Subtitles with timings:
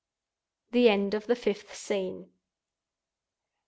[0.71, 2.31] THE END OF THE FIFTH SCENE.